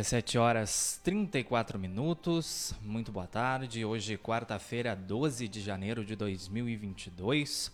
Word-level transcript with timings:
17 0.00 0.38
horas 0.38 0.98
34 1.04 1.78
minutos, 1.78 2.74
muito 2.80 3.12
boa 3.12 3.26
tarde. 3.26 3.84
Hoje, 3.84 4.16
quarta-feira, 4.16 4.96
12 4.96 5.46
de 5.46 5.60
janeiro 5.60 6.02
de 6.02 6.16
2022. 6.16 7.70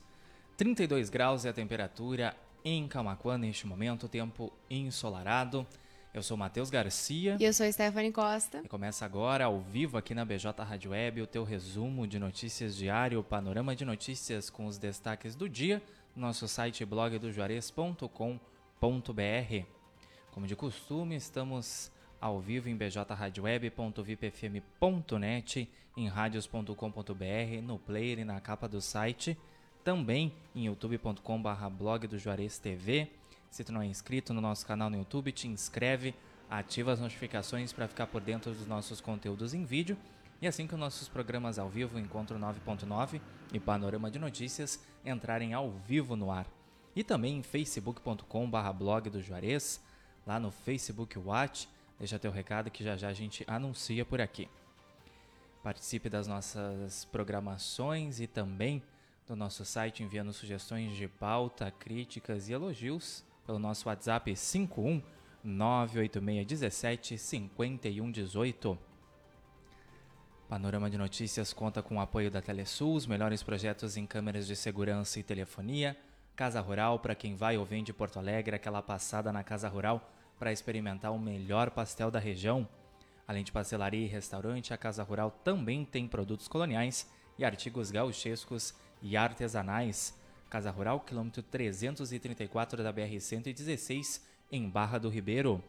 32 0.57 1.09
graus 1.09 1.45
é 1.45 1.51
a 1.51 1.53
temperatura 1.53 2.37
em 2.65 2.89
Camacuã 2.89 3.39
neste 3.39 3.65
momento, 3.65 4.09
tempo 4.09 4.53
ensolarado. 4.69 5.65
Eu 6.13 6.21
sou 6.21 6.37
Matheus 6.37 6.69
Garcia. 6.69 7.37
E 7.39 7.45
eu 7.45 7.53
sou 7.53 7.73
Stephanie 7.73 8.11
Costa. 8.11 8.61
E 8.65 8.69
começa 8.69 9.05
agora, 9.05 9.45
ao 9.45 9.61
vivo, 9.61 9.97
aqui 9.97 10.13
na 10.13 10.25
BJ 10.25 10.65
Rádio 10.65 10.91
Web, 10.91 11.23
o 11.23 11.29
teu 11.29 11.45
resumo 11.45 12.09
de 12.09 12.19
notícias 12.19 12.75
diário, 12.75 13.21
o 13.21 13.25
panorama 13.25 13.77
de 13.77 13.85
notícias 13.85 14.51
com 14.51 14.67
os 14.67 14.79
destaques 14.79 15.37
do 15.37 15.49
dia, 15.49 15.81
no 16.17 16.23
nosso 16.23 16.49
site 16.49 16.85
blogdojuarez.com.br. 16.85 19.67
Como 20.33 20.47
de 20.49 20.57
costume, 20.57 21.15
estamos 21.15 21.95
ao 22.21 22.41
vivo 22.41 22.69
em 22.69 22.77
bjradioweb.vipfm.net, 22.77 25.71
em 25.97 26.09
radios.com.br, 26.09 27.63
no 27.63 27.79
player 27.79 28.19
e 28.19 28.25
na 28.25 28.41
capa 28.41 28.69
do 28.69 28.81
site, 28.81 29.39
também 29.85 30.33
em 30.55 30.67
youtube.com.br 30.67 31.69
blog 31.71 32.07
do 32.07 32.19
Juarez 32.19 32.59
TV. 32.59 33.09
Se 33.51 33.65
tu 33.65 33.73
não 33.73 33.83
é 33.83 33.87
inscrito 33.87 34.35
no 34.35 34.41
nosso 34.41 34.67
canal 34.67 34.91
no 34.91 34.99
YouTube, 34.99 35.33
te 35.33 35.49
inscreve, 35.49 36.15
ativa 36.51 36.93
as 36.93 37.01
notificações 37.01 37.73
para 37.73 37.89
ficar 37.89 38.07
por 38.07 38.21
dentro 38.21 38.53
dos 38.53 38.67
nossos 38.67 39.01
conteúdos 39.01 39.55
em 39.55 39.65
vídeo. 39.65 39.97
E 40.41 40.47
assim 40.47 40.67
que 40.67 40.75
os 40.75 40.81
nossos 40.81 41.09
programas 41.09 41.59
ao 41.59 41.69
vivo, 41.69 41.99
Encontro 41.99 42.39
9.9 42.39 43.21
e 43.53 43.59
Panorama 43.59 44.11
de 44.11 44.19
Notícias, 44.19 44.81
entrarem 45.05 45.55
ao 45.55 45.71
vivo 45.71 46.17
no 46.17 46.31
ar. 46.31 46.47
E 46.95 47.03
também 47.03 47.39
em 47.39 47.43
facebook.com.br 47.43 48.73
blog 48.75 49.09
do 49.09 49.23
Juarez, 49.23 49.81
lá 50.27 50.41
no 50.41 50.51
Facebook 50.51 51.19
Watch, 51.19 51.69
Deixa 51.99 52.19
teu 52.19 52.31
recado 52.31 52.71
que 52.71 52.85
já 52.85 52.97
já 52.97 53.09
a 53.09 53.13
gente 53.13 53.45
anuncia 53.47 54.05
por 54.05 54.21
aqui. 54.21 54.49
Participe 55.63 56.09
das 56.09 56.27
nossas 56.27 57.05
programações 57.07 58.21
e 58.21 58.27
também 58.27 58.83
do 59.27 59.35
nosso 59.35 59.65
site 59.65 60.03
enviando 60.03 60.33
sugestões 60.33 60.95
de 60.97 61.09
pauta, 61.09 61.71
críticas 61.71 62.49
e 62.49 62.53
elogios 62.53 63.25
pelo 63.45 63.59
nosso 63.59 63.89
WhatsApp 63.89 64.37
51 64.37 65.03
98617 65.43 67.19
5118. 67.19 68.79
Panorama 70.49 70.89
de 70.89 70.97
Notícias 70.97 71.53
conta 71.53 71.83
com 71.83 71.97
o 71.97 72.01
apoio 72.01 72.31
da 72.31 72.41
Telesul, 72.41 72.95
os 72.95 73.07
melhores 73.07 73.43
projetos 73.43 73.97
em 73.97 74.07
câmeras 74.07 74.47
de 74.47 74.55
segurança 74.55 75.19
e 75.19 75.23
telefonia, 75.23 75.97
Casa 76.37 76.61
Rural 76.61 77.01
para 77.01 77.15
quem 77.15 77.35
vai 77.35 77.57
ou 77.57 77.65
vem 77.65 77.83
de 77.83 77.93
Porto 77.93 78.19
Alegre, 78.19 78.55
aquela 78.55 78.83
passada 78.83 79.33
na 79.33 79.43
Casa 79.43 79.69
Rural 79.69 80.13
para 80.39 80.53
experimentar 80.53 81.13
o 81.13 81.19
melhor 81.19 81.71
pastel 81.71 82.11
da 82.11 82.19
região. 82.19 82.69
Além 83.27 83.43
de 83.43 83.53
pastelaria 83.53 84.05
e 84.05 84.09
restaurante, 84.09 84.73
a 84.73 84.77
Casa 84.77 85.03
Rural 85.03 85.31
também 85.43 85.85
tem 85.85 86.07
produtos 86.07 86.47
coloniais 86.47 87.11
e 87.39 87.45
artigos 87.45 87.91
gauchescos 87.91 88.75
e 89.03 89.17
artesanais. 89.17 90.17
Casa 90.49 90.71
Rural, 90.71 91.01
quilômetro 91.01 91.43
334 91.43 92.83
da 92.83 92.93
BR-116, 92.93 94.23
em 94.51 94.69
Barra 94.69 94.99
do 94.99 95.09
Ribeiro. 95.09 95.63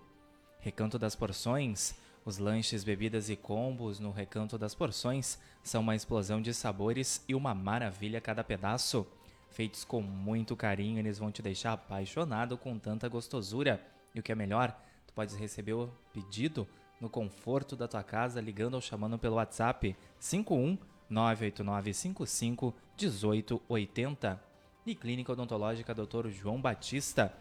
Recanto 0.59 0.99
das 0.99 1.15
Porções. 1.15 1.95
Os 2.23 2.37
lanches, 2.37 2.83
bebidas 2.83 3.29
e 3.29 3.35
combos 3.35 3.99
no 3.99 4.11
Recanto 4.11 4.57
das 4.57 4.75
Porções 4.75 5.39
são 5.63 5.81
uma 5.81 5.95
explosão 5.95 6.41
de 6.41 6.53
sabores 6.53 7.23
e 7.27 7.33
uma 7.33 7.55
maravilha 7.55 8.19
cada 8.19 8.43
pedaço. 8.43 9.07
Feitos 9.49 9.83
com 9.83 10.01
muito 10.01 10.55
carinho, 10.55 10.99
eles 10.99 11.17
vão 11.17 11.31
te 11.31 11.41
deixar 11.41 11.73
apaixonado 11.73 12.57
com 12.57 12.77
tanta 12.77 13.07
gostosura. 13.07 13.81
E 14.13 14.19
o 14.19 14.23
que 14.23 14.31
é 14.31 14.35
melhor, 14.35 14.77
tu 15.05 15.13
podes 15.13 15.35
receber 15.35 15.73
o 15.73 15.89
pedido 16.13 16.67
no 16.99 17.09
conforto 17.09 17.75
da 17.75 17.87
tua 17.87 18.03
casa 18.03 18.41
ligando 18.41 18.73
ou 18.73 18.81
chamando 18.81 19.19
pelo 19.19 19.35
WhatsApp 19.35 19.95
51 20.19 20.77
98955 21.09 22.73
1880. 22.97 24.43
E 24.85 24.95
Clínica 24.95 25.33
Odontológica 25.33 25.93
Dr. 25.93 26.29
João 26.29 26.61
Batista. 26.61 27.33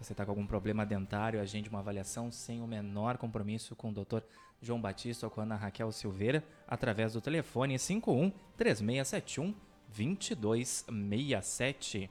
Você 0.00 0.12
está 0.12 0.24
com 0.24 0.30
algum 0.30 0.46
problema 0.46 0.86
dentário, 0.86 1.40
agende 1.40 1.68
uma 1.68 1.80
avaliação 1.80 2.30
sem 2.30 2.62
o 2.62 2.66
menor 2.66 3.18
compromisso 3.18 3.76
com 3.76 3.90
o 3.90 3.92
Dr. 3.92 4.22
João 4.62 4.80
Batista 4.80 5.26
ou 5.26 5.30
com 5.30 5.40
a 5.40 5.44
Ana 5.44 5.56
Raquel 5.56 5.92
Silveira 5.92 6.42
através 6.66 7.12
do 7.12 7.20
telefone 7.20 7.78
51 7.78 8.32
3671 8.56 9.54
2267. 9.88 12.10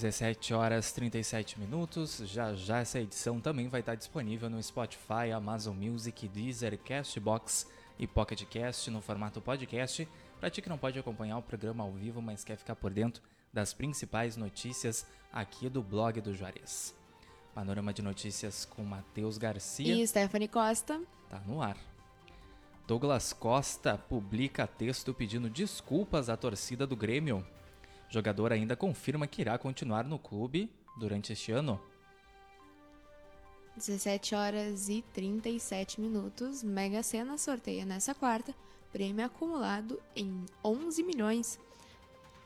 17 0.00 0.54
horas 0.54 0.92
37 0.92 1.60
minutos. 1.60 2.22
Já 2.24 2.54
já 2.54 2.78
essa 2.78 2.98
edição 2.98 3.38
também 3.38 3.68
vai 3.68 3.80
estar 3.80 3.94
disponível 3.94 4.48
no 4.48 4.62
Spotify, 4.62 5.30
Amazon 5.34 5.76
Music, 5.76 6.26
Deezer, 6.26 6.78
Castbox 6.78 7.66
e 7.98 8.06
Pocket 8.06 8.42
Cast 8.44 8.90
no 8.90 9.02
formato 9.02 9.42
podcast. 9.42 10.08
Para 10.40 10.48
ti 10.48 10.62
que 10.62 10.70
não 10.70 10.78
pode 10.78 10.98
acompanhar 10.98 11.36
o 11.36 11.42
programa 11.42 11.84
ao 11.84 11.92
vivo, 11.92 12.22
mas 12.22 12.42
quer 12.42 12.56
ficar 12.56 12.76
por 12.76 12.90
dentro 12.90 13.22
das 13.52 13.74
principais 13.74 14.38
notícias 14.38 15.04
aqui 15.30 15.68
do 15.68 15.82
blog 15.82 16.18
do 16.22 16.32
Juarez. 16.32 16.94
Panorama 17.54 17.92
de 17.92 18.00
notícias 18.00 18.64
com 18.64 18.82
Matheus 18.82 19.36
Garcia 19.36 19.94
e 19.94 20.06
Stephanie 20.06 20.48
Costa. 20.48 20.98
Tá 21.28 21.40
no 21.40 21.60
ar. 21.60 21.76
Douglas 22.86 23.34
Costa 23.34 23.98
publica 23.98 24.66
texto 24.66 25.12
pedindo 25.12 25.50
desculpas 25.50 26.30
à 26.30 26.38
torcida 26.38 26.86
do 26.86 26.96
Grêmio 26.96 27.46
jogador 28.10 28.52
ainda 28.52 28.76
confirma 28.76 29.26
que 29.26 29.40
irá 29.40 29.56
continuar 29.56 30.04
no 30.04 30.18
clube 30.18 30.70
durante 30.98 31.32
este 31.32 31.52
ano. 31.52 31.80
17 33.76 34.34
horas 34.34 34.88
e 34.88 35.02
37 35.14 36.00
minutos. 36.00 36.62
Mega 36.62 37.02
Sena 37.02 37.38
sorteia 37.38 37.84
nessa 37.84 38.14
quarta 38.14 38.54
prêmio 38.92 39.24
acumulado 39.24 40.00
em 40.14 40.44
11 40.64 41.02
milhões. 41.02 41.58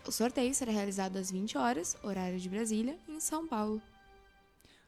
O 0.06 0.12
sorteio 0.12 0.54
será 0.54 0.70
realizado 0.70 1.16
às 1.16 1.30
20 1.30 1.56
horas, 1.56 1.96
horário 2.02 2.38
de 2.38 2.48
Brasília, 2.48 2.98
em 3.08 3.18
São 3.18 3.46
Paulo. 3.46 3.80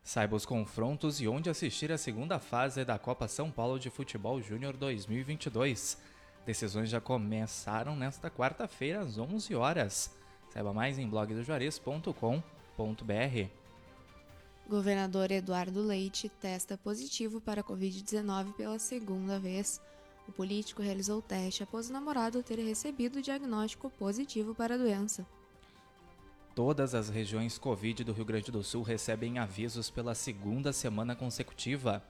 Saiba 0.05 0.37
os 0.37 0.46
confrontos 0.46 1.20
e 1.20 1.26
onde 1.26 1.50
assistir 1.50 1.90
a 1.90 1.99
segunda 1.99 2.38
fase 2.38 2.84
da 2.84 2.99
Copa 2.99 3.26
São 3.26 3.50
Paulo 3.50 3.78
de 3.78 3.90
Futebol 3.90 4.40
Júnior 4.40 4.76
2022. 4.76 5.99
Decisões 6.44 6.90
já 6.90 7.00
começaram 7.00 7.96
nesta 7.96 8.31
quarta-feira 8.31 9.00
às 9.00 9.19
11 9.19 9.55
horas. 9.55 10.14
Saiba 10.56 10.73
mais 10.73 10.99
em 10.99 11.06
blogdojuarez.com.br. 11.06 13.50
Governador 14.67 15.31
Eduardo 15.31 15.82
Leite 15.82 16.31
testa 16.31 16.79
positivo 16.79 17.43
para 17.43 17.61
a 17.61 17.64
Covid-19 17.64 18.55
pela 18.55 18.79
segunda 18.79 19.38
vez. 19.38 19.79
O 20.26 20.32
político 20.32 20.81
realizou 20.81 21.19
o 21.19 21.23
teste 21.23 21.62
após 21.62 21.91
o 21.91 21.93
namorado 21.93 22.43
ter 22.43 22.58
recebido 22.58 23.19
o 23.19 23.23
diagnóstico 23.23 23.91
positivo 23.91 24.55
para 24.55 24.76
a 24.76 24.79
doença. 24.79 25.26
Todas 26.55 26.94
as 26.94 27.11
regiões 27.11 27.59
Covid 27.59 28.02
do 28.02 28.14
Rio 28.14 28.25
Grande 28.25 28.50
do 28.50 28.62
Sul 28.62 28.82
recebem 28.82 29.38
avisos 29.38 29.91
pela 29.91 30.14
segunda 30.14 30.73
semana 30.73 31.14
consecutiva. 31.14 32.02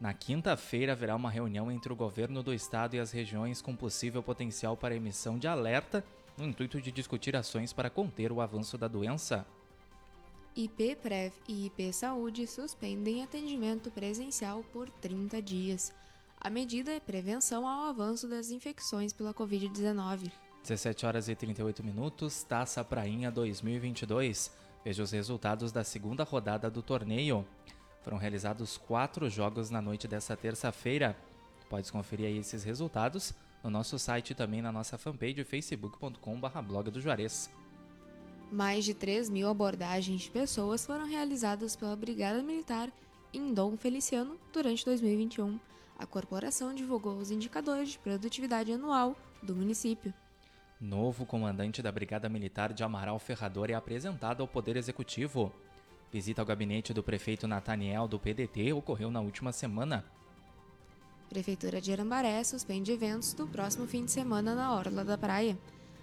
Na 0.00 0.14
quinta-feira 0.14 0.92
haverá 0.92 1.14
uma 1.14 1.30
reunião 1.30 1.70
entre 1.70 1.92
o 1.92 1.96
governo 1.96 2.42
do 2.42 2.54
estado 2.54 2.96
e 2.96 2.98
as 2.98 3.10
regiões 3.10 3.60
com 3.60 3.76
possível 3.76 4.22
potencial 4.22 4.74
para 4.74 4.96
emissão 4.96 5.38
de 5.38 5.46
alerta 5.46 6.02
no 6.38 6.46
intuito 6.46 6.80
de 6.80 6.90
discutir 6.92 7.36
ações 7.36 7.72
para 7.72 7.90
conter 7.90 8.32
o 8.32 8.40
avanço 8.40 8.78
da 8.78 8.88
doença. 8.88 9.46
IPPrev 10.56 11.32
e 11.46 11.66
IP 11.66 11.92
Saúde 11.92 12.46
suspendem 12.46 13.22
atendimento 13.22 13.90
presencial 13.90 14.64
por 14.72 14.88
30 14.88 15.40
dias. 15.42 15.92
A 16.40 16.48
medida 16.48 16.92
é 16.92 17.00
prevenção 17.00 17.66
ao 17.66 17.88
avanço 17.88 18.28
das 18.28 18.50
infecções 18.50 19.12
pela 19.12 19.34
Covid-19. 19.34 20.30
17 20.62 21.06
horas 21.06 21.28
e 21.28 21.34
38 21.34 21.84
minutos, 21.84 22.42
Taça 22.42 22.84
Prainha 22.84 23.30
2022. 23.30 24.50
Veja 24.84 25.02
os 25.02 25.10
resultados 25.10 25.72
da 25.72 25.84
segunda 25.84 26.24
rodada 26.24 26.70
do 26.70 26.82
torneio. 26.82 27.46
Foram 28.02 28.18
realizados 28.18 28.76
quatro 28.76 29.28
jogos 29.28 29.70
na 29.70 29.82
noite 29.82 30.08
dessa 30.08 30.36
terça-feira. 30.36 31.16
Podes 31.68 31.90
conferir 31.90 32.26
aí 32.26 32.38
esses 32.38 32.64
resultados 32.64 33.34
no 33.62 33.70
nosso 33.70 33.98
site 33.98 34.30
e 34.30 34.34
também 34.34 34.62
na 34.62 34.72
nossa 34.72 34.96
fanpage 34.96 35.44
facebook.com.br 35.44 36.62
blog 36.62 36.90
do 36.90 37.00
Juarez. 37.00 37.50
Mais 38.50 38.84
de 38.84 38.94
3 38.94 39.28
mil 39.28 39.48
abordagens 39.48 40.22
de 40.22 40.30
pessoas 40.30 40.86
foram 40.86 41.06
realizadas 41.06 41.76
pela 41.76 41.94
Brigada 41.94 42.42
Militar 42.42 42.90
em 43.32 43.52
Dom 43.52 43.76
Feliciano 43.76 44.38
durante 44.52 44.84
2021. 44.84 45.58
A 45.98 46.06
corporação 46.06 46.74
divulgou 46.74 47.16
os 47.16 47.30
indicadores 47.30 47.90
de 47.90 47.98
produtividade 47.98 48.72
anual 48.72 49.16
do 49.42 49.54
município. 49.54 50.14
Novo 50.80 51.26
comandante 51.26 51.82
da 51.82 51.90
Brigada 51.90 52.28
Militar 52.28 52.72
de 52.72 52.84
Amaral 52.84 53.18
Ferrador 53.18 53.68
é 53.68 53.74
apresentado 53.74 54.40
ao 54.40 54.48
Poder 54.48 54.76
Executivo. 54.76 55.52
Visita 56.10 56.40
ao 56.40 56.46
gabinete 56.46 56.94
do 56.94 57.02
prefeito 57.02 57.48
Nataniel 57.48 58.06
do 58.06 58.18
PDT 58.18 58.72
ocorreu 58.72 59.10
na 59.10 59.20
última 59.20 59.52
semana. 59.52 60.04
Prefeitura 61.28 61.78
de 61.78 61.92
Arambaré 61.92 62.42
suspende 62.42 62.90
eventos 62.90 63.34
do 63.34 63.46
próximo 63.46 63.86
fim 63.86 64.04
de 64.04 64.10
semana 64.10 64.54
na 64.54 64.74
Orla 64.74 65.04
da 65.04 65.18
Praia. 65.18 65.58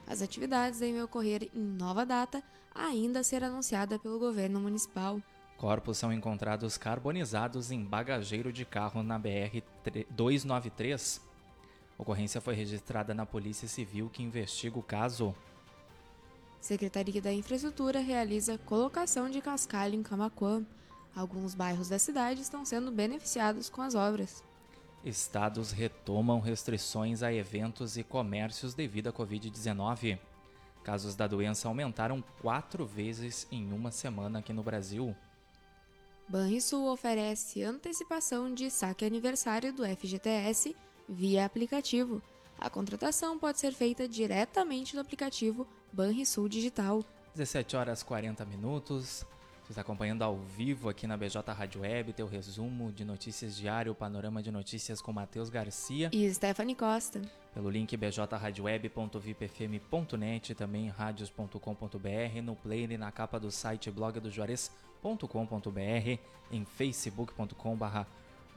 As 0.08 0.22
atividades 0.22 0.80
devem 0.80 1.02
ocorrer 1.02 1.50
em 1.52 1.64
nova 1.64 2.06
data, 2.06 2.44
ainda 2.76 3.22
a 3.22 3.24
ser 3.24 3.44
anunciada 3.44 3.98
pelo 3.98 4.20
governo 4.20 4.60
municipal. 4.60 5.20
Corpos 5.58 5.98
são 5.98 6.14
encontrados 6.14 6.78
carbonizados 6.78 7.72
em 7.72 7.84
bagageiro 7.84 8.54
de 8.54 8.66
carro 8.66 9.02
na 9.02 9.18
BR 9.18 9.64
293. 10.12 11.20
Ocorrência 11.98 12.40
foi 12.40 12.54
registrada 12.54 13.14
na 13.14 13.26
Polícia 13.26 13.68
Civil 13.68 14.10
que 14.10 14.22
investiga 14.22 14.78
o 14.78 14.84
caso. 14.84 15.34
Secretaria 16.62 17.22
da 17.22 17.34
Infraestrutura 17.34 18.00
realiza 18.00 18.60
colocação 18.60 19.28
de 19.28 19.42
cascalho 19.42 19.96
em 19.96 20.04
Camacuã. 20.04 20.64
Alguns 21.16 21.56
bairros 21.56 21.90
da 21.90 21.98
cidade 21.98 22.42
estão 22.42 22.64
sendo 22.64 22.92
beneficiados 22.92 23.70
com 23.70 23.82
as 23.82 23.96
obras. 23.96 24.44
Estados 25.06 25.72
retomam 25.72 26.40
restrições 26.40 27.22
a 27.22 27.32
eventos 27.32 27.96
e 27.96 28.04
comércios 28.04 28.74
devido 28.74 29.08
à 29.08 29.14
Covid-19. 29.14 30.18
Casos 30.84 31.16
da 31.16 31.28
doença 31.28 31.68
aumentaram 31.68 32.24
quatro 32.42 32.88
vezes 32.88 33.48
em 33.52 33.72
uma 33.72 33.92
semana 33.92 34.40
aqui 34.40 34.52
no 34.52 34.64
Brasil. 34.64 35.16
Banrisul 36.28 36.92
oferece 36.92 37.62
antecipação 37.62 38.52
de 38.52 38.72
saque 38.72 39.06
aniversário 39.06 39.72
do 39.72 39.86
FGTS 39.86 40.76
via 41.08 41.46
aplicativo. 41.46 42.20
A 42.58 42.68
contratação 42.68 43.38
pode 43.38 43.60
ser 43.60 43.74
feita 43.74 44.08
diretamente 44.08 44.96
no 44.96 45.02
aplicativo 45.02 45.68
Banrisul 45.94 46.50
Digital. 46.50 47.04
17 47.36 47.76
horas 47.76 48.02
40 48.02 48.44
minutos. 48.46 49.24
Você 49.66 49.72
está 49.72 49.82
acompanhando 49.82 50.22
ao 50.22 50.38
vivo 50.38 50.88
aqui 50.90 51.08
na 51.08 51.18
BJ 51.18 51.42
Rádio 51.52 51.82
Web, 51.82 52.14
teu 52.14 52.28
resumo 52.28 52.92
de 52.92 53.04
notícias 53.04 53.56
diário, 53.56 53.94
o 53.94 53.96
panorama 53.96 54.44
de 54.44 54.52
notícias 54.52 55.02
com 55.02 55.12
Matheus 55.12 55.50
Garcia. 55.50 56.12
E 56.14 56.32
Stephanie 56.32 56.76
Costa. 56.76 57.20
Pelo 57.52 57.72
link 57.72 57.98
bjradioweb.vipfm.net, 57.98 60.54
também 60.54 60.90
radios.com.br, 60.90 62.42
no 62.44 62.56
player 62.56 62.92
e 62.92 62.98
na 62.98 63.12
capa 63.12 63.40
do 63.40 63.50
site 63.50 63.90
blogdojuarez.com.br, 63.90 66.20
em 66.52 66.64
facebook.com 66.64 67.76
barra 67.76 68.06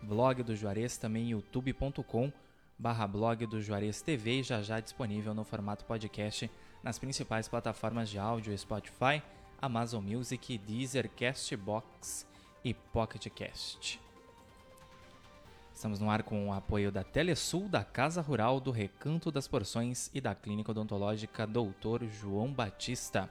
blog 0.02 0.42
do 0.42 0.54
Juarez, 0.54 0.98
também 0.98 1.30
youtube.com 1.30 2.30
barra 2.78 3.06
blog 3.06 3.46
do 3.46 3.62
Juarez 3.62 4.02
TV, 4.02 4.42
já 4.42 4.60
já 4.60 4.78
disponível 4.78 5.32
no 5.32 5.42
formato 5.42 5.86
podcast 5.86 6.50
nas 6.82 6.98
principais 6.98 7.48
plataformas 7.48 8.10
de 8.10 8.18
áudio 8.18 8.56
Spotify, 8.56 9.22
Amazon 9.60 10.04
Music, 10.04 10.56
Deezer, 10.58 11.10
Castbox 11.10 12.26
e 12.64 12.72
PocketCast. 12.72 14.00
Estamos 15.74 16.00
no 16.00 16.10
ar 16.10 16.22
com 16.22 16.48
o 16.48 16.52
apoio 16.52 16.90
da 16.90 17.04
Telesul, 17.04 17.68
da 17.68 17.84
Casa 17.84 18.20
Rural, 18.20 18.60
do 18.60 18.70
Recanto 18.70 19.30
das 19.30 19.46
Porções 19.46 20.10
e 20.12 20.20
da 20.20 20.34
Clínica 20.34 20.72
Odontológica 20.72 21.46
Doutor 21.46 22.04
João 22.04 22.52
Batista. 22.52 23.30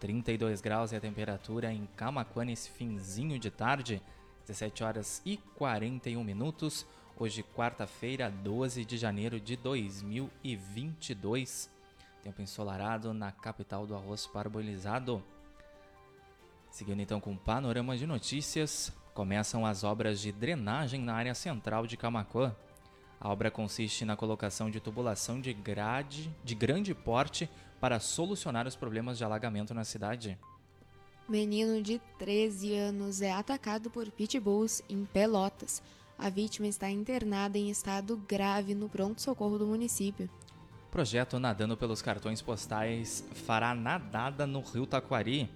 32 0.00 0.60
graus 0.60 0.92
é 0.92 0.96
a 0.96 1.00
temperatura 1.00 1.72
em 1.72 1.86
Camacuã 1.96 2.44
nesse 2.44 2.70
finzinho 2.70 3.38
de 3.38 3.50
tarde, 3.50 4.02
17 4.46 4.84
horas 4.84 5.22
e 5.24 5.38
41 5.56 6.22
minutos. 6.22 6.86
Hoje, 7.18 7.42
quarta-feira, 7.42 8.30
12 8.30 8.84
de 8.84 8.98
janeiro 8.98 9.40
de 9.40 9.56
2022. 9.56 11.70
Tempo 12.22 12.42
ensolarado 12.42 13.14
na 13.14 13.32
capital 13.32 13.86
do 13.86 13.94
arroz 13.94 14.26
parbolizado. 14.26 15.24
Seguindo 16.76 17.00
então 17.00 17.18
com 17.18 17.32
o 17.32 17.38
panorama 17.38 17.96
de 17.96 18.06
notícias, 18.06 18.92
começam 19.14 19.64
as 19.64 19.82
obras 19.82 20.20
de 20.20 20.30
drenagem 20.30 21.00
na 21.00 21.14
área 21.14 21.34
central 21.34 21.86
de 21.86 21.96
Camacuã. 21.96 22.54
A 23.18 23.30
obra 23.30 23.50
consiste 23.50 24.04
na 24.04 24.14
colocação 24.14 24.70
de 24.70 24.78
tubulação 24.78 25.40
de 25.40 25.54
grade 25.54 26.30
de 26.44 26.54
grande 26.54 26.94
porte 26.94 27.48
para 27.80 27.98
solucionar 27.98 28.66
os 28.66 28.76
problemas 28.76 29.16
de 29.16 29.24
alagamento 29.24 29.72
na 29.72 29.84
cidade. 29.84 30.38
Menino 31.26 31.82
de 31.82 31.98
13 32.18 32.74
anos 32.74 33.22
é 33.22 33.32
atacado 33.32 33.88
por 33.88 34.10
pitbulls 34.10 34.82
em 34.86 35.06
Pelotas. 35.06 35.82
A 36.18 36.28
vítima 36.28 36.66
está 36.66 36.90
internada 36.90 37.56
em 37.56 37.70
estado 37.70 38.22
grave 38.28 38.74
no 38.74 38.86
pronto-socorro 38.86 39.58
do 39.58 39.66
município. 39.66 40.28
Projeto 40.90 41.38
Nadando 41.38 41.74
pelos 41.74 42.02
Cartões 42.02 42.42
Postais 42.42 43.24
fará 43.46 43.74
nadada 43.74 44.46
no 44.46 44.60
Rio 44.60 44.86
Taquari. 44.86 45.48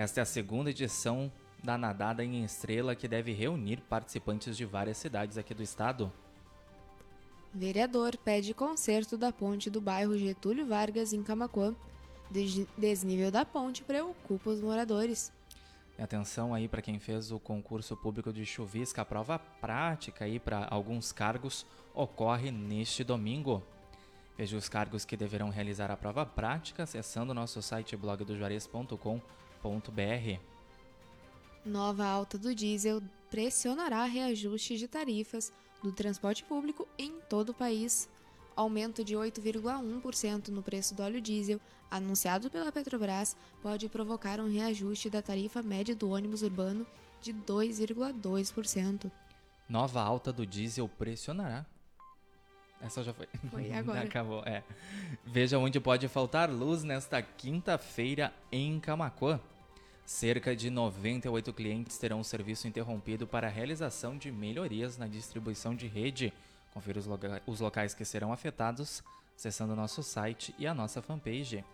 Esta 0.00 0.20
é 0.20 0.22
a 0.22 0.24
segunda 0.24 0.70
edição 0.70 1.30
da 1.62 1.76
Nadada 1.76 2.24
em 2.24 2.42
Estrela 2.42 2.94
que 2.96 3.06
deve 3.06 3.34
reunir 3.34 3.82
participantes 3.82 4.56
de 4.56 4.64
várias 4.64 4.96
cidades 4.96 5.36
aqui 5.36 5.52
do 5.52 5.62
estado. 5.62 6.10
Vereador 7.52 8.16
pede 8.16 8.54
conserto 8.54 9.18
da 9.18 9.30
ponte 9.30 9.68
do 9.68 9.78
bairro 9.78 10.16
Getúlio 10.16 10.66
Vargas 10.66 11.12
em 11.12 11.22
Camacuã. 11.22 11.76
Desnível 12.78 13.30
da 13.30 13.44
ponte 13.44 13.82
preocupa 13.82 14.48
os 14.48 14.62
moradores. 14.62 15.30
Atenção 15.98 16.54
aí 16.54 16.66
para 16.66 16.80
quem 16.80 16.98
fez 16.98 17.30
o 17.30 17.38
concurso 17.38 17.94
público 17.94 18.32
de 18.32 18.46
chuvisca, 18.46 19.02
a 19.02 19.04
prova 19.04 19.38
prática 19.38 20.24
aí 20.24 20.40
para 20.40 20.66
alguns 20.70 21.12
cargos 21.12 21.66
ocorre 21.92 22.50
neste 22.50 23.04
domingo. 23.04 23.62
Veja 24.38 24.56
os 24.56 24.66
cargos 24.66 25.04
que 25.04 25.14
deverão 25.14 25.50
realizar 25.50 25.90
a 25.90 25.96
prova 25.98 26.24
prática 26.24 26.84
acessando 26.84 27.32
o 27.32 27.34
nosso 27.34 27.60
site 27.60 27.98
blogdojuarez.com.br. 27.98 29.49
Nova 31.64 32.04
alta 32.06 32.38
do 32.38 32.54
diesel 32.54 33.02
pressionará 33.30 34.04
reajuste 34.04 34.76
de 34.76 34.88
tarifas 34.88 35.52
do 35.82 35.92
transporte 35.92 36.42
público 36.44 36.86
em 36.98 37.20
todo 37.28 37.50
o 37.50 37.54
país. 37.54 38.08
Aumento 38.56 39.04
de 39.04 39.14
8,1% 39.14 40.48
no 40.48 40.62
preço 40.62 40.94
do 40.94 41.02
óleo 41.02 41.20
diesel, 41.20 41.60
anunciado 41.90 42.50
pela 42.50 42.72
Petrobras, 42.72 43.36
pode 43.62 43.88
provocar 43.88 44.40
um 44.40 44.50
reajuste 44.50 45.08
da 45.08 45.22
tarifa 45.22 45.62
média 45.62 45.94
do 45.94 46.10
ônibus 46.10 46.42
urbano 46.42 46.86
de 47.20 47.32
2,2%. 47.32 49.10
Nova 49.68 50.02
alta 50.02 50.32
do 50.32 50.44
diesel 50.44 50.88
pressionará. 50.88 51.64
Essa 52.80 53.04
já 53.04 53.12
foi. 53.12 53.28
Foi 53.50 53.70
agora. 53.72 54.02
Acabou, 54.02 54.42
é. 54.44 54.64
Veja 55.24 55.58
onde 55.58 55.78
pode 55.78 56.08
faltar 56.08 56.50
luz 56.50 56.82
nesta 56.82 57.22
quinta-feira 57.22 58.32
em 58.50 58.80
Camacuã. 58.80 59.38
Cerca 60.10 60.56
de 60.56 60.70
98 60.70 61.52
clientes 61.52 61.96
terão 61.96 62.18
o 62.18 62.24
serviço 62.24 62.66
interrompido 62.66 63.28
para 63.28 63.46
a 63.46 63.50
realização 63.50 64.18
de 64.18 64.30
melhorias 64.32 64.98
na 64.98 65.06
distribuição 65.06 65.72
de 65.72 65.86
rede. 65.86 66.32
Confira 66.74 66.98
os, 66.98 67.06
loca 67.06 67.40
os 67.46 67.60
locais 67.60 67.94
que 67.94 68.04
serão 68.04 68.32
afetados 68.32 69.04
acessando 69.36 69.76
nosso 69.76 70.02
site 70.02 70.52
e 70.58 70.66
a 70.66 70.74
nossa 70.74 71.00
fanpage. 71.00 71.64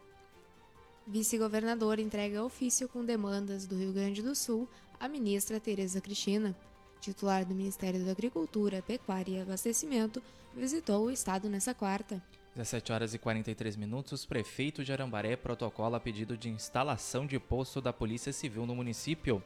Vice-governador 1.06 1.98
entrega 1.98 2.44
ofício 2.44 2.86
com 2.90 3.02
demandas 3.02 3.66
do 3.66 3.74
Rio 3.74 3.94
Grande 3.94 4.20
do 4.20 4.34
Sul 4.34 4.68
à 5.00 5.08
ministra 5.08 5.58
Tereza 5.58 6.02
Cristina. 6.02 6.54
Titular 7.00 7.42
do 7.42 7.54
Ministério 7.54 8.04
da 8.04 8.10
Agricultura, 8.10 8.82
Pecuária 8.82 9.38
e 9.38 9.40
Abastecimento 9.40 10.22
visitou 10.54 11.06
o 11.06 11.10
estado 11.10 11.48
nessa 11.48 11.72
quarta. 11.72 12.22
17 12.56 12.90
horas 12.90 13.12
e 13.12 13.18
43 13.18 13.76
minutos, 13.76 14.24
prefeito 14.24 14.82
de 14.82 14.90
Arambaré 14.90 15.36
protocola 15.36 16.00
pedido 16.00 16.38
de 16.38 16.48
instalação 16.48 17.26
de 17.26 17.38
posto 17.38 17.82
da 17.82 17.92
Polícia 17.92 18.32
Civil 18.32 18.64
no 18.64 18.74
município. 18.74 19.44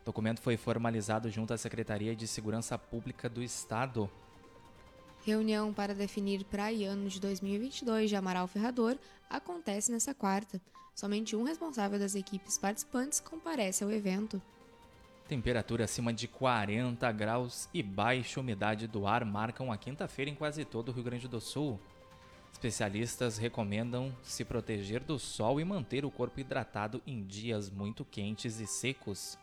O 0.00 0.04
documento 0.06 0.40
foi 0.40 0.56
formalizado 0.56 1.28
junto 1.28 1.52
à 1.52 1.58
Secretaria 1.58 2.16
de 2.16 2.26
Segurança 2.26 2.78
Pública 2.78 3.28
do 3.28 3.42
Estado. 3.42 4.10
Reunião 5.22 5.70
para 5.70 5.94
definir 5.94 6.44
praiano 6.44 7.10
de 7.10 7.20
2022 7.20 8.08
de 8.08 8.16
Amaral 8.16 8.48
Ferrador 8.48 8.96
acontece 9.28 9.92
nessa 9.92 10.14
quarta. 10.14 10.62
Somente 10.94 11.36
um 11.36 11.42
responsável 11.42 11.98
das 11.98 12.14
equipes 12.14 12.56
participantes 12.56 13.20
comparece 13.20 13.84
ao 13.84 13.92
evento. 13.92 14.40
Temperatura 15.28 15.84
acima 15.84 16.12
de 16.12 16.28
40 16.28 17.10
graus 17.12 17.68
e 17.72 17.82
baixa 17.82 18.40
umidade 18.40 18.86
do 18.86 19.06
ar 19.06 19.24
marcam 19.24 19.72
a 19.72 19.76
quinta-feira 19.76 20.30
em 20.30 20.34
quase 20.34 20.64
todo 20.64 20.88
o 20.88 20.92
Rio 20.92 21.04
Grande 21.04 21.28
do 21.28 21.40
Sul. 21.40 21.80
Especialistas 22.52 23.38
recomendam 23.38 24.14
se 24.22 24.44
proteger 24.44 25.02
do 25.02 25.18
sol 25.18 25.60
e 25.60 25.64
manter 25.64 26.04
o 26.04 26.10
corpo 26.10 26.38
hidratado 26.38 27.02
em 27.06 27.24
dias 27.24 27.70
muito 27.70 28.04
quentes 28.04 28.60
e 28.60 28.66
secos. 28.66 29.38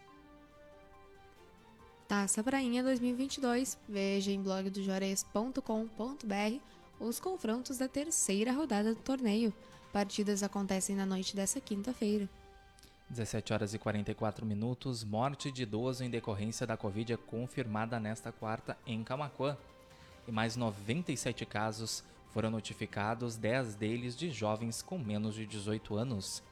Taça 2.07 2.43
Prainha 2.43 2.83
2022. 2.83 3.77
Veja 3.87 4.31
em 4.31 4.41
blogdojores.com.br 4.41 6.59
os 6.99 7.19
confrontos 7.19 7.77
da 7.77 7.87
terceira 7.87 8.51
rodada 8.51 8.93
do 8.93 9.01
torneio. 9.01 9.53
Partidas 9.91 10.43
acontecem 10.43 10.95
na 10.95 11.05
noite 11.05 11.35
dessa 11.35 11.59
quinta-feira. 11.59 12.29
17 13.09 13.53
horas 13.53 13.73
e 13.73 13.79
44 13.79 14.45
minutos. 14.45 15.03
Morte 15.03 15.51
de 15.51 15.63
idoso 15.63 16.03
em 16.03 16.09
decorrência 16.09 16.67
da 16.67 16.77
Covid 16.77 17.13
é 17.13 17.17
confirmada 17.17 17.99
nesta 17.99 18.31
quarta 18.31 18.77
em 18.85 19.03
Camacuã. 19.03 19.57
E 20.27 20.31
mais 20.31 20.55
97 20.55 21.45
casos 21.45 22.03
foram 22.31 22.51
notificados, 22.51 23.35
10 23.35 23.75
deles 23.75 24.15
de 24.15 24.29
jovens 24.29 24.83
com 24.83 24.99
menos 24.99 25.33
de 25.33 25.47
18 25.47 25.95
anos. 25.95 26.43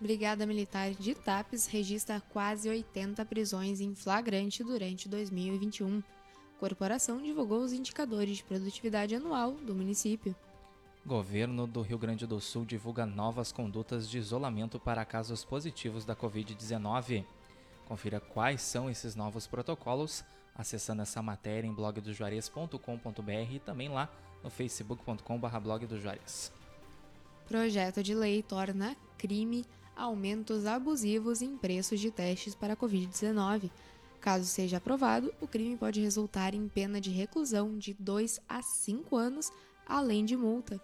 Brigada 0.00 0.46
Militar 0.46 0.90
de 0.92 1.14
Tapes 1.14 1.66
registra 1.66 2.20
quase 2.32 2.68
80 2.68 3.24
prisões 3.26 3.80
em 3.80 3.94
flagrante 3.94 4.64
durante 4.64 5.08
2021. 5.08 5.98
A 5.98 6.58
corporação 6.58 7.22
divulgou 7.22 7.60
os 7.60 7.72
indicadores 7.72 8.38
de 8.38 8.44
produtividade 8.44 9.14
anual 9.14 9.52
do 9.52 9.74
município. 9.74 10.34
Governo 11.04 11.66
do 11.66 11.80
Rio 11.80 11.98
Grande 11.98 12.26
do 12.26 12.40
Sul 12.40 12.64
divulga 12.64 13.06
novas 13.06 13.50
condutas 13.50 14.08
de 14.08 14.18
isolamento 14.18 14.78
para 14.78 15.04
casos 15.04 15.44
positivos 15.44 16.04
da 16.04 16.14
Covid-19. 16.14 17.24
Confira 17.88 18.20
quais 18.20 18.60
são 18.60 18.88
esses 18.88 19.16
novos 19.16 19.46
protocolos 19.46 20.22
acessando 20.54 21.02
essa 21.02 21.22
matéria 21.22 21.66
em 21.66 21.72
blogdojuarez.com.br 21.72 23.52
e 23.52 23.58
também 23.58 23.88
lá 23.88 24.10
no 24.44 24.50
facebook.com.br 24.50 25.58
blog. 25.60 25.88
Projeto 27.48 28.02
de 28.02 28.14
lei 28.14 28.42
torna 28.42 28.94
crime 29.16 29.64
aumentos 29.96 30.66
abusivos 30.66 31.42
em 31.42 31.56
preços 31.56 31.98
de 31.98 32.10
testes 32.10 32.54
para 32.54 32.74
a 32.74 32.76
Covid-19. 32.76 33.70
Caso 34.20 34.44
seja 34.44 34.76
aprovado, 34.76 35.32
o 35.40 35.48
crime 35.48 35.76
pode 35.76 36.00
resultar 36.00 36.54
em 36.54 36.68
pena 36.68 37.00
de 37.00 37.10
reclusão 37.10 37.78
de 37.78 37.94
2 37.94 38.40
a 38.46 38.60
5 38.60 39.16
anos, 39.16 39.50
além 39.86 40.26
de 40.26 40.36
multa. 40.36 40.80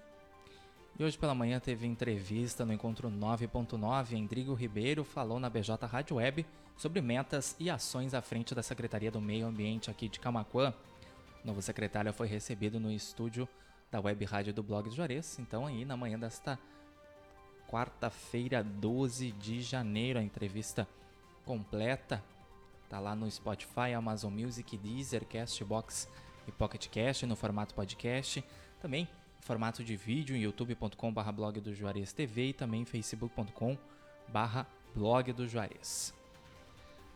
E 0.99 1.05
hoje 1.05 1.19
pela 1.19 1.35
manhã 1.35 1.61
teve 1.61 1.87
entrevista 1.87 2.65
no 2.65 2.73
encontro 2.73 3.11
9.9. 3.11 4.13
Endrigo 4.13 4.55
Ribeiro 4.55 5.05
falou 5.05 5.39
na 5.39 5.51
BJ 5.51 5.77
Rádio 5.87 6.17
Web 6.17 6.47
sobre 6.75 7.03
metas 7.03 7.55
e 7.61 7.69
ações 7.69 8.15
à 8.15 8.23
frente 8.23 8.55
da 8.55 8.63
Secretaria 8.63 9.11
do 9.11 9.21
Meio 9.21 9.47
Ambiente 9.47 9.91
aqui 9.91 10.09
de 10.09 10.19
Camacuã. 10.19 10.73
O 11.45 11.47
novo 11.47 11.61
secretário 11.61 12.11
foi 12.15 12.27
recebido 12.27 12.81
no 12.81 12.91
estúdio 12.91 13.47
da 13.91 14.01
Web 14.01 14.25
Rádio 14.25 14.55
do 14.55 14.63
Blog 14.63 14.89
Juarez. 14.89 15.39
Então 15.39 15.67
aí 15.67 15.85
na 15.85 15.99
manhã 15.99 16.19
desta 16.19 16.59
quarta-feira, 17.69 18.65
12 18.65 19.33
de 19.33 19.61
janeiro, 19.61 20.19
a 20.19 20.23
entrevista 20.23 20.89
completa 21.45 22.25
tá 22.89 22.99
lá 22.99 23.15
no 23.15 23.31
Spotify, 23.31 23.93
Amazon 23.95 24.33
Music, 24.33 24.79
Deezer, 24.79 25.27
Castbox 25.27 26.09
e 26.49 26.53
Pocket 26.53 26.89
Cast 26.89 27.27
no 27.27 27.37
formato 27.37 27.75
podcast. 27.75 28.43
Também 28.81 29.07
formato 29.47 29.85
de 29.85 29.97
vídeo 29.97 30.37
em 30.37 30.41
youtube.com/barra 30.41 31.31
blog 31.31 31.61
do 31.61 31.73
Juarez 31.73 32.13
TV 32.13 32.49
e 32.49 32.53
também 32.53 32.85
facebook.com/barra 32.85 34.67
blog 34.93 35.33
do 35.33 35.47
Juarez. 35.47 36.13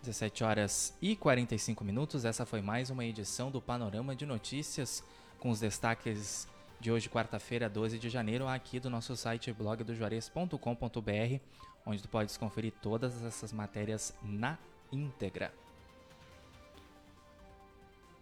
17 0.03 0.45
horas 0.45 0.97
e 1.03 1.17
45 1.17 1.85
minutos. 1.85 2.25
Essa 2.25 2.47
foi 2.47 2.63
mais 2.63 2.89
uma 2.89 3.05
edição 3.05 3.51
do 3.51 3.61
Panorama 3.61 4.15
de 4.15 4.25
Notícias 4.25 5.05
com 5.41 5.51
os 5.51 5.59
destaques 5.59 6.49
de 6.79 6.91
hoje, 6.91 7.11
quarta-feira, 7.11 7.69
12 7.69 7.99
de 7.99 8.09
janeiro, 8.09 8.47
aqui 8.47 8.79
do 8.79 8.89
nosso 8.89 9.15
site 9.17 9.53
blogdojuarez.com.br, 9.53 11.41
onde 11.85 12.03
tu 12.03 12.09
podes 12.09 12.37
conferir 12.37 12.73
todas 12.81 13.23
essas 13.25 13.53
matérias 13.53 14.15
na 14.23 14.57
íntegra. 14.93 15.53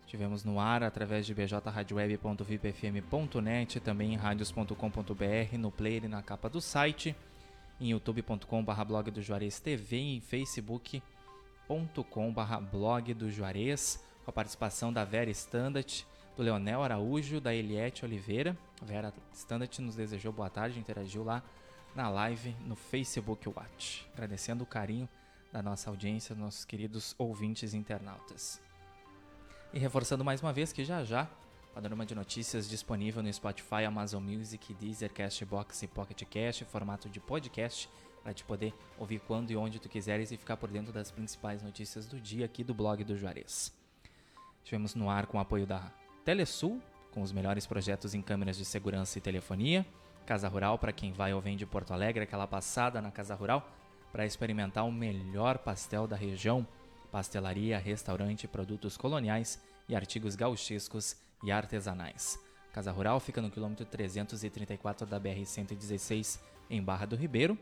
Estivemos 0.08 0.42
no 0.42 0.58
ar 0.58 0.82
através 0.82 1.26
de 1.26 1.34
bjradioweb.vipfm.net, 1.34 3.78
também 3.78 4.14
em 4.14 4.16
radios.com.br, 4.16 5.58
no 5.58 5.70
player 5.70 6.04
e 6.04 6.08
na 6.08 6.22
capa 6.22 6.48
do 6.48 6.62
site, 6.62 7.14
em 7.78 7.90
youtube.com.br 7.90 8.84
blog 8.86 9.10
do 9.10 9.20
Juarez 9.20 9.60
TV 9.60 9.98
e 9.98 10.16
em 10.16 10.20
facebook.com.br 10.22 11.02
blog 12.72 13.12
do 13.12 13.30
Juarez, 13.30 14.02
com 14.24 14.30
a 14.30 14.32
participação 14.32 14.90
da 14.90 15.04
Vera 15.04 15.28
Standard, 15.28 16.06
do 16.34 16.42
Leonel 16.42 16.82
Araújo, 16.82 17.38
da 17.38 17.54
Eliette 17.54 18.06
Oliveira. 18.06 18.56
A 18.80 18.86
Vera 18.86 19.12
Standard 19.34 19.78
nos 19.82 19.96
desejou 19.96 20.32
boa 20.32 20.48
tarde, 20.48 20.80
interagiu 20.80 21.22
lá 21.22 21.42
na 21.94 22.08
live 22.08 22.56
no 22.64 22.76
Facebook 22.76 23.46
Watch. 23.46 24.08
Agradecendo 24.14 24.64
o 24.64 24.66
carinho 24.66 25.06
da 25.52 25.62
nossa 25.62 25.90
audiência, 25.90 26.34
nossos 26.34 26.64
queridos 26.64 27.14
ouvintes 27.18 27.74
internautas. 27.74 28.66
E 29.72 29.78
reforçando 29.78 30.24
mais 30.24 30.40
uma 30.40 30.52
vez 30.52 30.72
que 30.72 30.82
já 30.82 31.04
já, 31.04 31.28
panorama 31.74 32.06
de 32.06 32.14
notícias 32.14 32.68
disponível 32.68 33.22
no 33.22 33.30
Spotify, 33.30 33.84
Amazon 33.86 34.22
Music, 34.22 34.72
Deezer, 34.72 35.12
Castbox 35.12 35.82
e 35.82 35.86
Pocket 35.86 36.22
Cast, 36.24 36.64
formato 36.64 37.08
de 37.10 37.20
podcast, 37.20 37.88
para 38.22 38.32
te 38.32 38.44
poder 38.44 38.72
ouvir 38.98 39.20
quando 39.20 39.50
e 39.50 39.56
onde 39.56 39.78
tu 39.78 39.86
quiseres 39.86 40.32
e 40.32 40.38
ficar 40.38 40.56
por 40.56 40.70
dentro 40.70 40.90
das 40.90 41.10
principais 41.10 41.62
notícias 41.62 42.06
do 42.06 42.18
dia 42.18 42.46
aqui 42.46 42.64
do 42.64 42.72
blog 42.72 43.04
do 43.04 43.14
Juarez. 43.14 43.70
Estivemos 44.64 44.94
no 44.94 45.10
ar 45.10 45.26
com 45.26 45.36
o 45.36 45.40
apoio 45.40 45.66
da 45.66 45.92
Telesul, 46.24 46.80
com 47.10 47.20
os 47.20 47.30
melhores 47.30 47.66
projetos 47.66 48.14
em 48.14 48.22
câmeras 48.22 48.56
de 48.56 48.64
segurança 48.64 49.18
e 49.18 49.20
telefonia, 49.20 49.86
Casa 50.24 50.48
Rural 50.48 50.78
para 50.78 50.92
quem 50.92 51.12
vai 51.12 51.34
ou 51.34 51.42
vem 51.42 51.58
de 51.58 51.66
Porto 51.66 51.92
Alegre, 51.92 52.24
aquela 52.24 52.46
passada 52.46 53.02
na 53.02 53.10
Casa 53.10 53.34
Rural, 53.34 53.70
para 54.12 54.24
experimentar 54.24 54.86
o 54.86 54.92
melhor 54.92 55.58
pastel 55.58 56.06
da 56.06 56.16
região 56.16 56.66
pastelaria, 57.10 57.78
restaurante, 57.78 58.46
produtos 58.46 58.96
coloniais 58.96 59.60
e 59.88 59.96
artigos 59.96 60.36
gauchescos 60.36 61.16
e 61.42 61.50
artesanais. 61.50 62.38
Casa 62.72 62.92
Rural 62.92 63.18
fica 63.18 63.40
no 63.40 63.50
quilômetro 63.50 63.84
334 63.86 65.06
da 65.06 65.18
BR-116, 65.18 66.38
em 66.70 66.82
Barra 66.82 67.06
do 67.06 67.16
Ribeiro. 67.16 67.58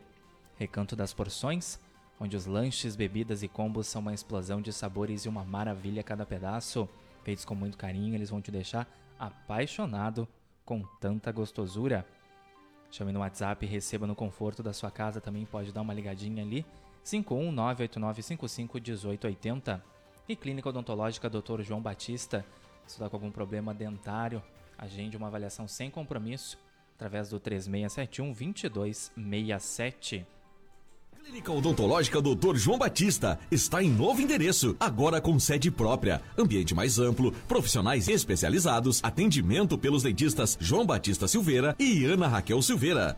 Recanto 0.57 0.95
das 0.95 1.13
Porções, 1.13 1.79
onde 2.19 2.35
os 2.35 2.45
lanches, 2.45 2.95
bebidas 2.95 3.43
e 3.43 3.47
combos 3.47 3.87
são 3.87 4.01
uma 4.01 4.13
explosão 4.13 4.61
de 4.61 4.73
sabores 4.73 5.25
e 5.25 5.29
uma 5.29 5.43
maravilha 5.43 6.01
a 6.01 6.03
cada 6.03 6.25
pedaço. 6.25 6.89
Feitos 7.23 7.45
com 7.45 7.55
muito 7.55 7.77
carinho, 7.77 8.15
eles 8.15 8.29
vão 8.29 8.41
te 8.41 8.51
deixar 8.51 8.87
apaixonado 9.17 10.27
com 10.65 10.83
tanta 10.99 11.31
gostosura. 11.31 12.05
Chame 12.91 13.11
no 13.11 13.19
WhatsApp 13.19 13.65
e 13.65 13.69
receba 13.69 14.07
no 14.07 14.15
conforto 14.15 14.61
da 14.61 14.73
sua 14.73 14.91
casa, 14.91 15.21
também 15.21 15.45
pode 15.45 15.71
dar 15.71 15.81
uma 15.81 15.93
ligadinha 15.93 16.43
ali 16.43 16.65
51989551880 17.07 19.81
e 20.27 20.35
Clínica 20.35 20.67
Odontológica 20.69 21.29
Dr. 21.29 21.61
João 21.61 21.81
Batista. 21.81 22.45
Se 22.85 22.95
está 22.95 23.09
com 23.09 23.15
algum 23.15 23.31
problema 23.31 23.73
dentário, 23.73 24.43
agende 24.77 25.15
uma 25.17 25.27
avaliação 25.27 25.67
sem 25.67 25.89
compromisso 25.89 26.57
através 26.95 27.29
do 27.29 27.39
3671 27.39 28.29
2267. 28.69 30.27
Clínica 31.27 31.51
Odontológica 31.51 32.21
Dr. 32.21 32.55
João 32.55 32.79
Batista 32.79 33.37
está 33.51 33.83
em 33.83 33.89
novo 33.89 34.21
endereço, 34.21 34.77
agora 34.79 35.19
com 35.19 35.37
sede 35.37 35.69
própria, 35.69 36.21
ambiente 36.37 36.73
mais 36.73 36.99
amplo, 36.99 37.33
profissionais 37.49 38.07
especializados, 38.07 39.01
atendimento 39.03 39.77
pelos 39.77 40.03
dentistas 40.03 40.57
João 40.59 40.85
Batista 40.85 41.27
Silveira 41.27 41.75
e 41.77 42.05
Ana 42.05 42.29
Raquel 42.29 42.61
Silveira. 42.61 43.17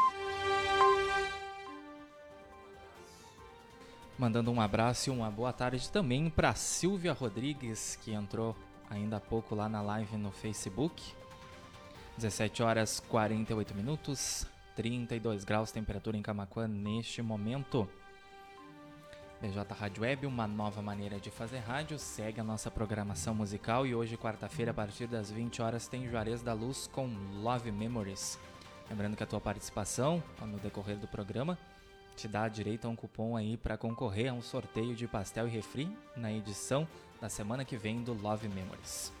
Mandando 4.21 4.51
um 4.51 4.61
abraço 4.61 5.09
e 5.09 5.11
uma 5.11 5.31
boa 5.31 5.51
tarde 5.51 5.89
também 5.89 6.29
para 6.29 6.53
Silvia 6.53 7.11
Rodrigues, 7.11 7.97
que 8.03 8.13
entrou 8.13 8.55
ainda 8.87 9.17
há 9.17 9.19
pouco 9.19 9.55
lá 9.55 9.67
na 9.67 9.81
live 9.81 10.15
no 10.15 10.29
Facebook. 10.29 11.15
17 12.19 12.61
horas 12.61 12.99
48 12.99 13.73
minutos, 13.73 14.45
32 14.75 15.43
graus 15.43 15.71
temperatura 15.71 16.17
em 16.17 16.21
Camacuã 16.21 16.67
neste 16.67 17.19
momento. 17.19 17.89
BJ 19.41 19.73
Rádio 19.73 20.03
Web, 20.03 20.27
uma 20.27 20.47
nova 20.47 20.83
maneira 20.83 21.19
de 21.19 21.31
fazer 21.31 21.57
rádio, 21.57 21.97
segue 21.97 22.39
a 22.39 22.43
nossa 22.43 22.69
programação 22.69 23.33
musical 23.33 23.87
e 23.87 23.95
hoje, 23.95 24.17
quarta-feira, 24.17 24.69
a 24.69 24.75
partir 24.75 25.07
das 25.07 25.31
20 25.31 25.63
horas, 25.63 25.87
tem 25.87 26.07
Juarez 26.07 26.43
da 26.43 26.53
Luz 26.53 26.85
com 26.85 27.07
Love 27.41 27.71
Memories. 27.71 28.37
Lembrando 28.87 29.17
que 29.17 29.23
a 29.23 29.27
tua 29.27 29.41
participação 29.41 30.21
no 30.39 30.59
decorrer 30.59 30.97
do 30.97 31.07
programa 31.07 31.57
te 32.21 32.27
dá 32.27 32.47
direito 32.47 32.85
a 32.85 32.89
um 32.89 32.95
cupom 32.95 33.35
aí 33.35 33.57
para 33.57 33.75
concorrer 33.75 34.29
a 34.29 34.33
um 34.33 34.43
sorteio 34.43 34.95
de 34.95 35.07
pastel 35.07 35.47
e 35.47 35.49
refri 35.49 35.89
na 36.15 36.31
edição 36.31 36.87
da 37.19 37.27
semana 37.27 37.65
que 37.65 37.75
vem 37.75 38.03
do 38.03 38.13
Love 38.13 38.47
Memories. 38.47 39.11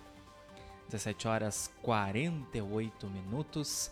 17 0.87 1.27
horas 1.27 1.71
48 1.81 3.07
minutos. 3.07 3.89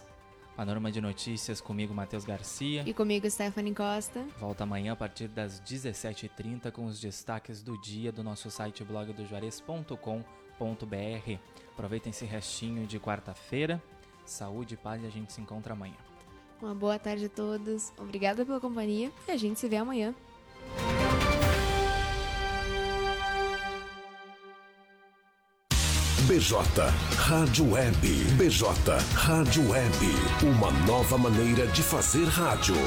Panorama 0.56 0.92
de 0.92 1.02
notícias 1.02 1.60
comigo, 1.60 1.92
Matheus 1.92 2.24
Garcia. 2.24 2.84
E 2.86 2.94
comigo, 2.94 3.28
Stephanie 3.30 3.74
Costa. 3.74 4.24
Volta 4.38 4.64
amanhã 4.64 4.94
a 4.94 4.96
partir 4.96 5.28
das 5.28 5.60
17h30 5.62 6.72
com 6.72 6.86
os 6.86 7.00
destaques 7.00 7.64
do 7.64 7.82
dia 7.82 8.12
do 8.12 8.24
nosso 8.24 8.52
site 8.52 8.84
blogdojuarez.com.br. 8.84 11.40
Aproveitem 11.72 12.12
esse 12.12 12.26
restinho 12.26 12.86
de 12.86 13.00
quarta-feira. 13.00 13.82
Saúde 14.24 14.76
e 14.76 14.78
paz 14.78 15.02
e 15.02 15.08
a 15.08 15.10
gente 15.10 15.34
se 15.34 15.42
encontra 15.42 15.74
amanhã. 15.74 16.09
Uma 16.62 16.76
boa 16.76 17.00
tarde 17.00 17.26
a 17.26 17.30
todos. 17.30 17.94
Obrigada 17.98 18.46
pela 18.46 18.60
companhia 18.60 19.12
e 19.28 19.32
a 19.32 19.38
gente 19.38 19.60
se 19.60 19.68
vê 19.68 19.78
amanhã. 19.78 20.14
BJ 26.28 26.60
Rádio 27.18 27.72
Web. 27.72 28.08
BJ 28.38 28.70
Rádio 29.16 29.68
Web. 29.68 29.98
Uma 30.44 30.70
nova 30.86 31.18
maneira 31.18 31.66
de 31.68 31.82
fazer 31.82 32.26
rádio. 32.26 32.76